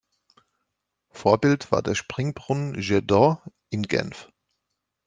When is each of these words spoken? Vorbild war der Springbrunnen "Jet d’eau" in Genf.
Vorbild 1.11 1.71
war 1.71 1.83
der 1.83 1.93
Springbrunnen 1.93 2.73
"Jet 2.81 3.05
d’eau" 3.11 3.39
in 3.69 3.83
Genf. 3.83 4.31